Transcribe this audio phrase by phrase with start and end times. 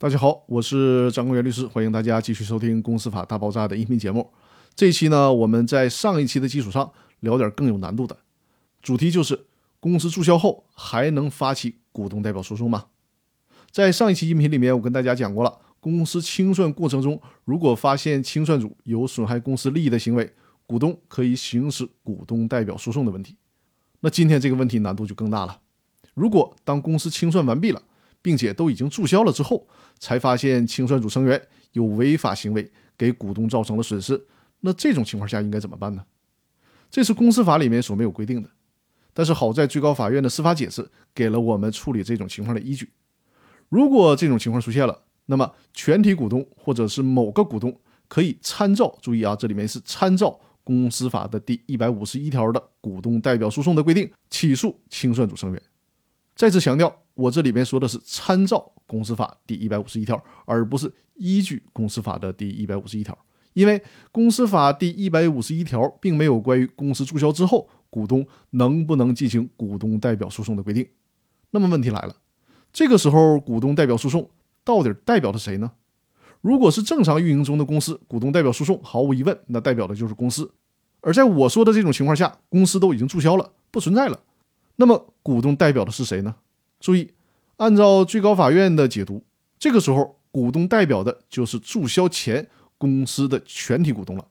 [0.00, 4.32] 大家好，我是张公元律师，欢迎大家继续收听《公司法大爆炸》的音频节目。
[4.74, 8.16] 这一期呢，我们在上一期的基础上聊点更有难度的，
[8.80, 9.44] 主题就是
[9.78, 12.86] 公司注销后还能发起股东代表诉讼吗？
[13.70, 20.32] 在上一期音频里面，我跟大家讲过了，公司清算过程中，如果发现清算组有损害公司利益的行为，
[20.66, 23.36] 股东可以行使股东代表诉讼的问题。
[24.00, 25.60] 那今天这个问题难度就更大了。
[26.14, 27.82] 如果当公司清算完毕了，
[28.22, 29.66] 并且都已经注销了之后，
[29.98, 31.40] 才发现清算组成员
[31.72, 34.26] 有违法行为，给股东造成了损失，
[34.60, 36.04] 那这种情况下应该怎么办呢？
[36.90, 38.50] 这是公司法里面所没有规定的。
[39.12, 42.90] 但是好在最高法院的司法解释给了我们处理这种情况的依据。
[43.68, 47.76] 如果这种情况出现了，那么全体股东或者是某个股东
[48.08, 55.62] 可以参照，注意啊，这里面是参照公司法的第一百五十一条的股东代表诉讼的规定，起诉清算组成员。
[56.40, 63.14] 再次强调，我这里边说的是参照公司法第一百五十一条，而不是依据公司法的第一百五十一条。
[63.52, 70.88] 因为公司法第一百五十一条并没有关于公司注销之后股东能不能进行股东代表诉讼的规定。
[71.50, 72.16] 那么问题来了，
[72.72, 74.30] 这个时候股东代表诉讼
[74.64, 75.70] 到底代表的谁呢？
[76.40, 80.46] 如果是正常运营中的公司，股东代表诉讼毫无疑问，那代表的就是公司；
[81.02, 84.18] 而在我说的这种情况下，公司都已经注销了，不存在了。
[84.80, 86.36] 那么股东代表的是谁呢？
[86.80, 87.12] 注意，
[87.58, 89.22] 按照最高法院的解读，
[89.58, 94.26] 这个时候股东代表的就是注销前公司的全体股东了，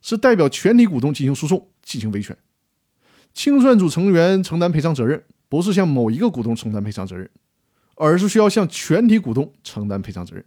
[0.00, 2.38] 是代表全体股东进行诉讼、进行维权。
[3.34, 7.28] 清算组成员承担赔偿责任，不是向某一个股东承担赔偿责任，
[7.96, 10.44] 而是需要向全体股东承担赔偿责任。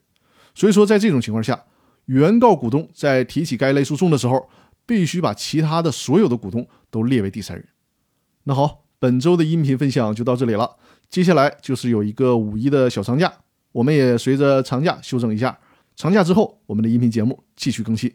[0.55, 1.65] 所以说，在这种情况下，
[2.05, 4.49] 原告股东在提起该类诉讼的时候，
[4.85, 7.67] 必须把其他的所有的股东都列为第三人。
[8.45, 8.80] 那好。
[9.01, 10.75] 本周的音频分享就到这里了，
[11.09, 13.33] 接下来就是有一个五一的小长假，
[13.71, 15.57] 我们也随着长假休整一下。
[15.95, 18.13] 长假之后，我们的音频节目继续更新。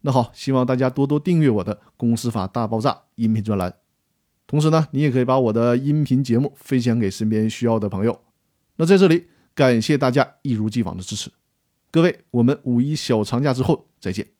[0.00, 3.72] 那好，希望大家多多订阅我的《公司法大爆炸》音频专栏，
[4.48, 8.20] 同时呢，你也可以把我的音频节目分享给身边需要的朋友。
[8.78, 11.30] 那在这里，感谢大家一如既往的支持，
[11.92, 14.39] 各位，我们五一小长假之后再见。